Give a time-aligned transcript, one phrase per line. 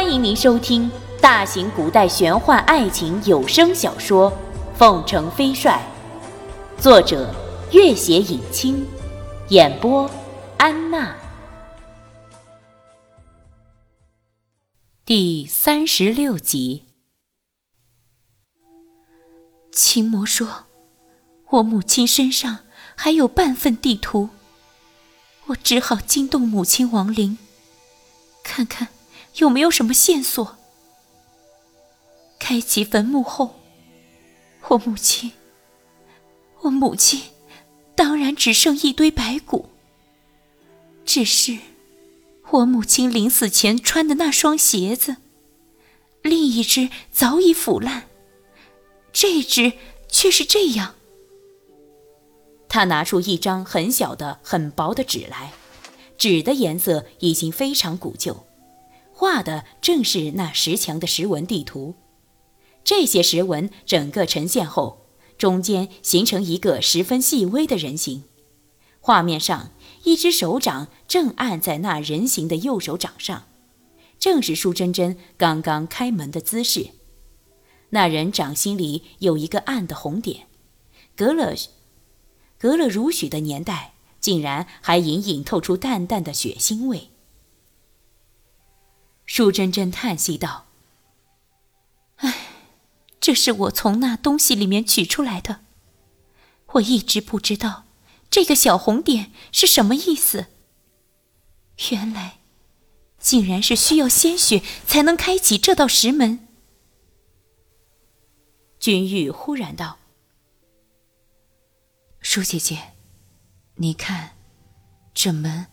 [0.00, 0.88] 欢迎您收听
[1.20, 4.30] 大型古代玄幻爱情有声小说
[4.76, 5.82] 《凤城飞帅》，
[6.80, 7.34] 作者：
[7.72, 8.86] 月写影清，
[9.48, 10.08] 演播：
[10.56, 11.16] 安娜。
[15.04, 16.84] 第三十六集。
[19.72, 20.66] 秦魔说
[21.50, 22.60] ：“我母亲身上
[22.94, 24.28] 还有半份地图，
[25.46, 27.36] 我只好惊动母亲亡灵，
[28.44, 28.86] 看看。”
[29.36, 30.56] 有没有什么线索？
[32.38, 33.60] 开启坟墓后，
[34.68, 35.32] 我母亲，
[36.60, 37.22] 我母亲，
[37.94, 39.68] 当然只剩一堆白骨。
[41.04, 41.58] 只是，
[42.50, 45.16] 我母亲临死前穿的那双鞋子，
[46.22, 48.08] 另一只早已腐烂，
[49.12, 49.72] 这只
[50.08, 50.94] 却是这样。
[52.68, 55.52] 他拿出一张很小的、很薄的纸来，
[56.18, 58.44] 纸的颜色已经非常古旧。
[59.20, 61.96] 画的正是那石墙的石纹地图，
[62.84, 68.22] 这些石纹整个呈现后，中间形成一个十分细微的人形。
[69.00, 69.72] 画面上，
[70.04, 73.48] 一只手掌正按在那人形的右手掌上，
[74.20, 76.90] 正是舒珍珍刚刚开门的姿势。
[77.90, 80.46] 那人掌心里有一个暗的红点，
[81.16, 81.56] 隔了
[82.56, 87.10] 隔了如许的年代，竟然还隐隐透出淡淡的血腥味。
[89.38, 90.66] 舒珍珍叹息道
[92.18, 92.48] ：“唉，
[93.20, 95.60] 这是我从那东西里面取出来的。
[96.72, 97.84] 我一直不知道
[98.28, 100.46] 这个小红点是什么意思。
[101.92, 102.40] 原来，
[103.20, 106.48] 竟然是需要鲜血才能开启这道石门。”
[108.80, 109.98] 君玉忽然道
[112.18, 112.94] ：“舒姐姐，
[113.76, 114.36] 你看，
[115.14, 115.68] 这门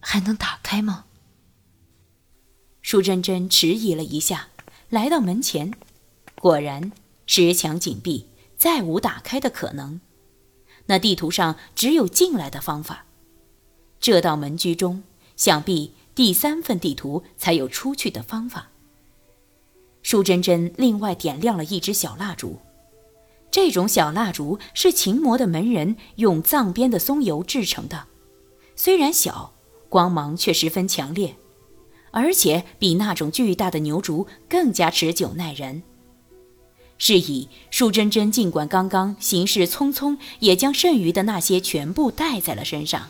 [0.00, 1.04] 还能打开吗？”
[2.84, 4.48] 舒珍珍迟疑了一下，
[4.90, 5.72] 来到门前，
[6.34, 6.92] 果然
[7.24, 8.26] 石墙紧闭，
[8.58, 10.02] 再无打开的可能。
[10.84, 13.06] 那地图上只有进来的方法。
[13.98, 15.02] 这道门居中，
[15.34, 18.68] 想必第三份地图才有出去的方法。
[20.02, 22.58] 舒珍珍另外点亮了一支小蜡烛，
[23.50, 28.08] 这种小蜡烛是秦魔的门人用藏边的松油制成的，
[28.76, 29.54] 虽然小，
[29.88, 31.34] 光芒却十分强烈。
[32.14, 35.82] 而且比那种巨大的牛竹更加持久耐人。
[36.96, 43.08] 是以，舒珍珍尽管刚刚行事匆匆，也将剩余的那些全部带在了身上。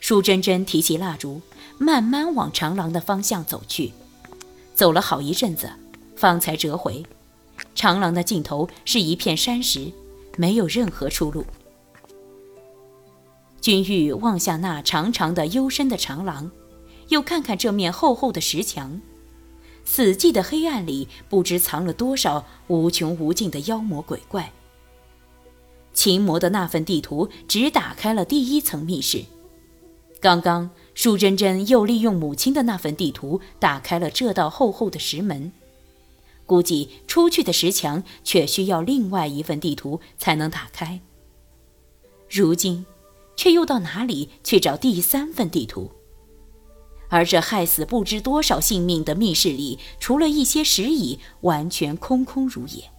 [0.00, 1.42] 舒珍珍提起蜡烛，
[1.76, 3.92] 慢慢往长廊的方向走去，
[4.74, 5.70] 走了好一阵子，
[6.16, 7.04] 方才折回。
[7.74, 9.92] 长廊的尽头是一片山石，
[10.38, 11.44] 没有任何出路。
[13.60, 16.50] 君玉望向那长长的、幽深的长廊。
[17.08, 19.00] 又看看这面厚厚的石墙，
[19.84, 24.52] 死寂的黑暗里，不知藏了多少无穷无尽的妖魔鬼怪。
[25.92, 29.24] 秦魔的那份地图只打开了第一层密室，
[30.20, 35.50] 刚刚舒珍珍又利用母亲的那份地图打开了这道厚厚的石门，
[36.46, 41.00] 估计出去的石墙却需要另外一份地图才能打开。
[42.30, 42.86] 如今，
[43.36, 45.90] 却又到哪里去找第三份地图？
[47.08, 52.90] 而这害死不知多少性命的密室里，除了一些石椅，完全空空如也。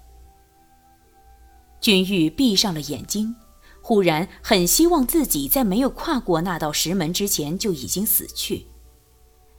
[1.80, 3.36] 君玉闭上了眼睛，
[3.82, 8.66] 忽然很希望自己在没有跨过那道石门之前就已经死去。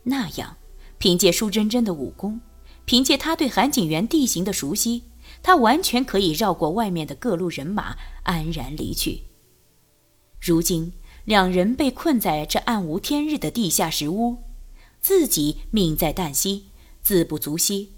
[0.02, 0.56] 那样，
[0.98, 2.40] 凭借舒珍珍的武功，
[2.84, 5.04] 凭借他对韩景元地形的熟悉，
[5.42, 9.22] 他完全可以绕过外面的各路人马，安然离去。
[10.40, 10.92] 如今。
[11.30, 14.38] 两人被困在这暗无天日的地下石屋，
[15.00, 16.64] 自己命在旦夕，
[17.02, 17.92] 自不足惜。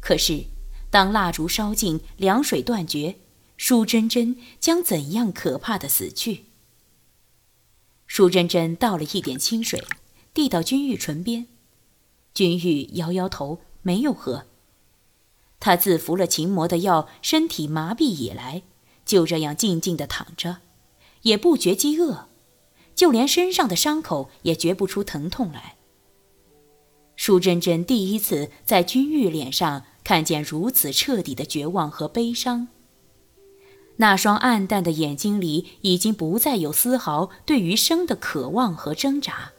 [0.00, 0.44] 可是，
[0.88, 3.16] 当蜡烛烧尽，凉水断绝，
[3.56, 6.44] 舒珍珍将怎样可怕的死去？
[8.06, 9.82] 舒珍珍倒了一点清水，
[10.32, 11.48] 递到君玉唇边，
[12.32, 14.46] 君玉摇摇头，没有喝。
[15.58, 18.62] 他自服了秦魔的药，身体麻痹以来，
[19.04, 20.58] 就这样静静地躺着，
[21.22, 22.28] 也不觉饥饿。
[22.98, 25.76] 就连身上的伤口也觉不出疼痛来。
[27.14, 32.66] 舒珍珍第一次在君玉脸上看见如此彻底的绝望和悲伤。
[33.98, 39.52] 那双暗淡的眼睛里已经不再有丝毫对于生的渴望和挣扎。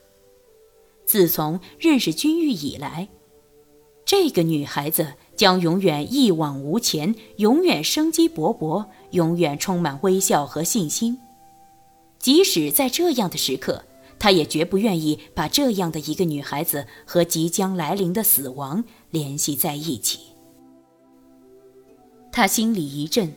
[1.05, 3.07] 自从认识君玉以来，
[4.03, 11.17] 这个女孩子将永远一往无前，永远生机勃勃，永远充满微笑和信心。
[12.19, 13.85] 即使在这样的时刻，
[14.19, 20.19] 他也绝不愿意把这样的一个女孩子和即将来临的死亡联系在一起。
[22.31, 23.33] 他心里一震，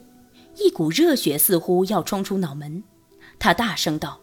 [0.56, 2.82] 一股热血似乎要冲出脑门。
[3.38, 4.20] 他大声道：“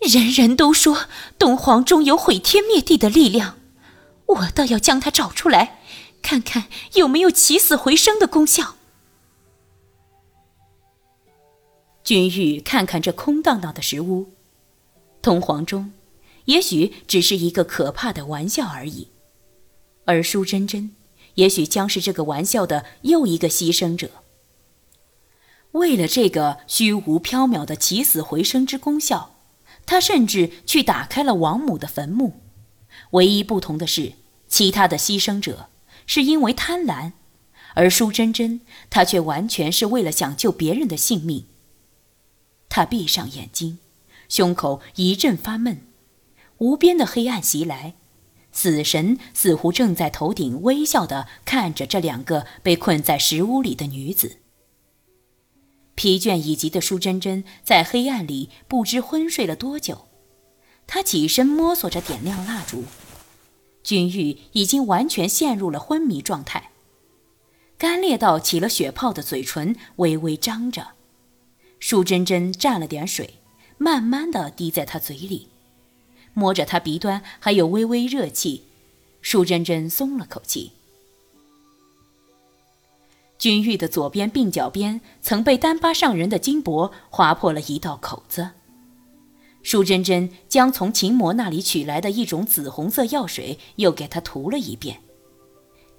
[0.00, 1.06] 人人都说
[1.38, 3.56] 东皇中有毁天灭地的力量，
[4.26, 5.80] 我倒要将它找出来，
[6.22, 6.64] 看看
[6.94, 8.76] 有没有起死回生的功效。”
[12.04, 14.28] 君玉看看这空荡荡的石屋，
[15.22, 15.92] 东皇钟，
[16.44, 19.08] 也许只是一个可怕的玩笑而已，
[20.04, 20.94] 而舒珍珍，
[21.36, 24.10] 也许将是这个玩笑的又一个牺牲者。
[25.72, 29.36] 为了这个虚无缥缈的起死回生之功效，
[29.86, 32.42] 他甚至去打开了王母的坟墓。
[33.12, 34.12] 唯一不同的是，
[34.46, 35.70] 其他的牺牲者
[36.06, 37.12] 是因为贪婪，
[37.74, 38.60] 而舒珍珍，
[38.90, 41.46] 她却完全是为了想救别人的性命。
[42.74, 43.78] 他闭上眼睛，
[44.28, 45.86] 胸口一阵发闷，
[46.58, 47.94] 无边的黑暗袭来，
[48.50, 54.38] 死神似乎正在头顶微笑地看着这两个被困在石屋里的女子。
[55.94, 60.08] 疲倦已极的舒珍珍在黑暗里不知昏睡了多久，
[60.88, 62.82] 她起身摸索着点亮蜡烛，
[63.84, 66.72] 君玉已经完全陷入了昏迷状态，
[67.78, 70.94] 干裂到起了血泡的嘴唇微微张着。
[71.86, 73.34] 舒珍珍蘸了点水，
[73.76, 75.48] 慢慢的滴在他嘴里，
[76.32, 78.62] 摸着他鼻端还有微微热气，
[79.20, 80.72] 舒珍珍松了口气。
[83.36, 88.52] 君玉的左边鬓角边曾被丹疤上人的金箔划破了一道口子，
[89.62, 95.02] 舒珍珍将从秦魔那里取来的一种紫红色药水又给他涂了一遍，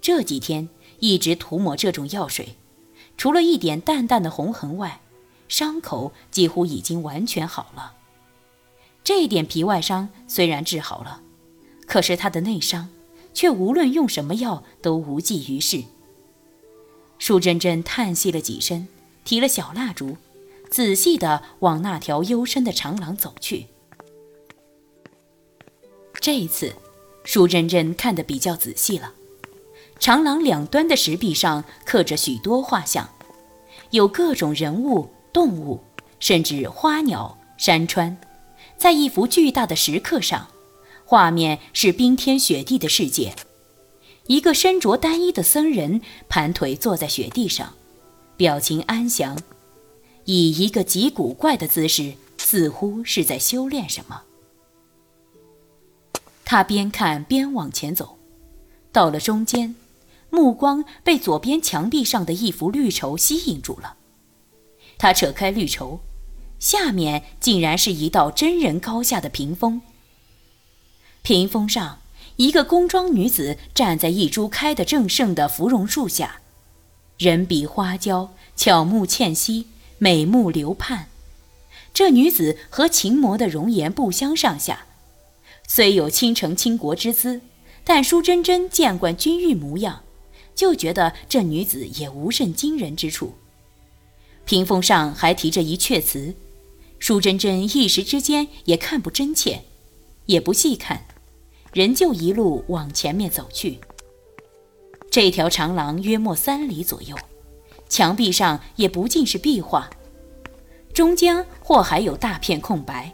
[0.01, 0.67] 这几天
[0.97, 2.55] 一直涂抹这种药水，
[3.15, 5.01] 除了一点淡淡的红痕外。
[5.47, 7.93] 伤口几乎已经完全好了，
[9.03, 11.21] 这点皮外伤虽然治好了，
[11.85, 12.89] 可是他的内伤
[13.33, 15.83] 却无论用什么药都无济于事。
[17.19, 18.87] 舒珍珍叹息了几声，
[19.23, 20.17] 提了小蜡烛，
[20.69, 23.67] 仔细地往那条幽深的长廊走去。
[26.19, 26.73] 这一次，
[27.23, 29.13] 舒珍珍看得比较仔细了，
[29.99, 33.09] 长廊两端的石壁上刻着许多画像，
[33.91, 35.09] 有各种人物。
[35.35, 35.83] 动物，
[36.17, 38.15] 甚至花鸟、山川，
[38.77, 40.47] 在一幅巨大的石刻上，
[41.03, 43.35] 画面是冰天雪地的世界。
[44.27, 45.99] 一个身着单衣的僧人
[46.29, 47.73] 盘腿坐在雪地上，
[48.37, 49.37] 表情安详，
[50.23, 54.21] 以一个极古怪的姿势，似乎是在修炼什么。
[56.45, 58.17] 他边看边往前走，
[58.93, 59.75] 到了中间，
[60.29, 63.97] 目光被左边墙壁上的一幅绿绸吸引住了。
[64.97, 65.99] 他扯开绿绸，
[66.59, 69.81] 下面竟然是一道真人高下的屏风。
[71.21, 71.99] 屏风上，
[72.37, 76.41] 一个宫装女子站在一株开得正盛的芙蓉树下，
[77.17, 81.07] 人比花娇，巧目倩兮，美目流盼。
[81.93, 84.85] 这女子和秦魔的容颜不相上下，
[85.67, 87.41] 虽有倾城倾国之姿，
[87.83, 90.03] 但舒珍珍见惯君玉模样，
[90.53, 93.35] 就觉得这女子也无甚惊人之处。
[94.45, 96.35] 屏风上还题着一阙词，
[96.99, 99.63] 舒珍珍一时之间也看不真切，
[100.27, 101.05] 也不细看，
[101.73, 103.79] 仍旧一路往前面走去。
[105.09, 107.17] 这条长廊约莫三里左右，
[107.89, 109.89] 墙壁上也不尽是壁画，
[110.93, 113.13] 中间或还有大片空白。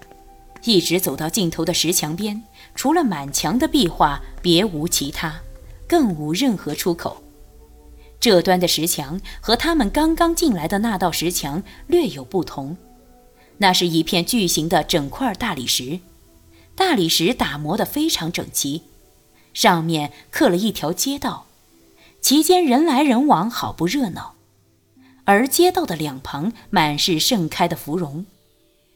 [0.64, 2.44] 一直走到尽头的石墙边，
[2.76, 5.42] 除了满墙的壁画，别无其他，
[5.88, 7.24] 更无任何出口。
[8.22, 12.78] 这端的石墙和他们刚刚进来的那道石墙略有不同，
[13.58, 16.00] 那是一片巨型的整块大理石，
[16.76, 18.84] 大理石打磨得非常整齐，
[19.56, 21.48] 上面刻了一条街道，
[22.22, 24.36] 其间人来人往，好不热闹。
[25.26, 28.28] 而街道的两旁满是盛开的芙蓉。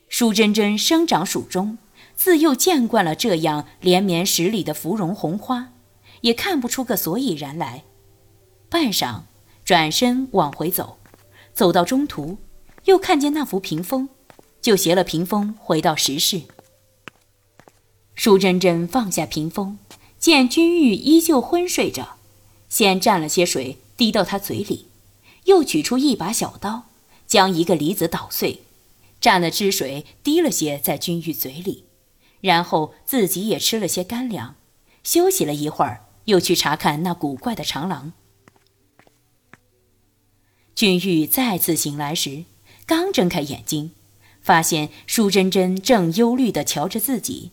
[0.08, 1.80] 舒珍珍生长蜀中，
[2.16, 5.70] 自幼见惯了这样连绵十里的芙蓉红花，
[6.22, 7.86] 也看不出个所以然来。
[8.70, 9.22] 半晌，
[9.64, 10.98] 转身往回走，
[11.54, 12.38] 走到中途，
[12.86, 14.10] 又看见那幅屏风，
[14.62, 16.42] 就携了屏风回到石室。
[18.16, 19.78] 舒珍珍放下屏风，
[20.18, 22.18] 见君玉依旧昏睡着，
[22.70, 24.88] 先蘸了些水滴到他嘴里，
[25.46, 26.84] 又取出一把小刀，
[27.28, 28.62] 将一个梨子捣碎，
[29.22, 31.86] 蘸了汁水滴了些在君玉嘴里，
[32.42, 34.56] 然后自己也吃了些干粮，
[35.04, 38.14] 休息了一会儿，又去查看那古怪的长廊。
[40.76, 42.44] 君玉再次醒来时，
[42.86, 43.92] 刚睁开眼睛，
[44.42, 47.52] 发现舒珍珍正忧虑地瞧着自己，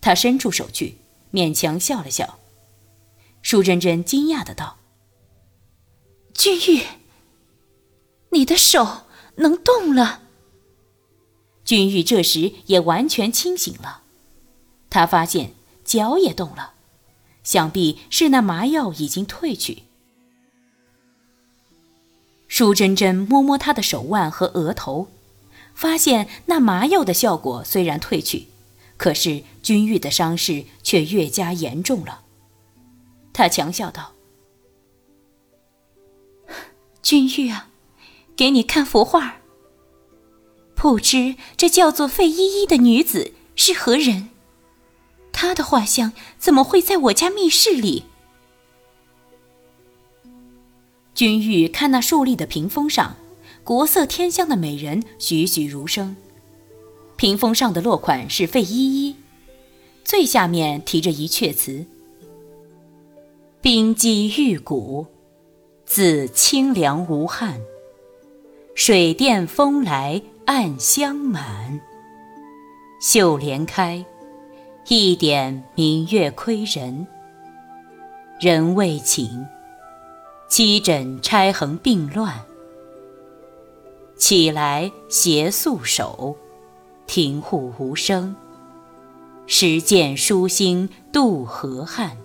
[0.00, 0.98] 他伸出手去，
[1.32, 2.38] 勉强笑了笑。
[3.42, 4.76] 舒珍珍惊讶的道
[6.32, 6.84] ：“君玉，
[8.30, 9.02] 你的手
[9.36, 10.22] 能动了。”
[11.64, 14.02] 君玉这时也完全清醒了，
[14.88, 16.74] 他发现脚也动了，
[17.42, 19.84] 想必是那麻药已经退去。
[22.50, 25.08] 舒珍珍摸摸他的手腕和额头。
[25.72, 28.48] 发现那麻药的效果虽然退去，
[28.98, 32.22] 可是君玉的伤势却越加严重了。
[33.32, 34.12] 他强笑道
[37.00, 37.68] ：“君玉啊，
[38.36, 39.36] 给你看幅画。
[40.74, 44.28] 不知这叫做费依依的女子是何人？
[45.32, 48.04] 她的画像怎么会在我家密室里？”
[51.20, 53.14] 君玉看那竖立的屏风上。
[53.62, 56.16] 国色天香的美人栩栩如生，
[57.16, 59.16] 屏风上的落款是费依依，
[60.02, 61.84] 最下面提着一阙词
[63.60, 65.08] ：“冰肌玉骨，
[65.84, 67.60] 自清凉无憾。
[68.74, 71.82] 水殿风来暗香满，
[72.98, 74.02] 绣帘开，
[74.88, 77.06] 一点明月窥人。
[78.40, 79.46] 人未寝，
[80.50, 82.44] 七枕钗横并乱。”
[84.18, 86.36] 起来携素手，
[87.06, 88.34] 庭户无声。
[89.46, 92.16] 时见疏星渡河汉。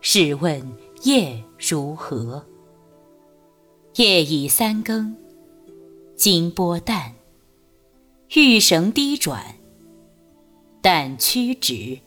[0.00, 0.62] 试问
[1.02, 2.44] 夜如何？
[3.96, 5.16] 夜已三更，
[6.14, 7.14] 金波淡，
[8.34, 9.56] 玉绳低转。
[10.80, 11.98] 但屈指，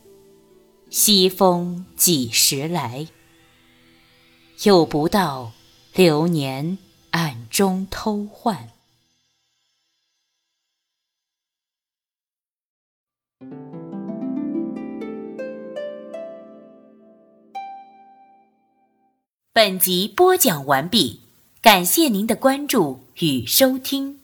[0.90, 3.06] 西风几时来？
[4.64, 5.52] 又不到
[5.94, 6.78] 流年。
[7.10, 8.70] 暗中偷换。
[19.52, 21.20] 本集播讲完毕，
[21.60, 24.21] 感谢您的关注与收听。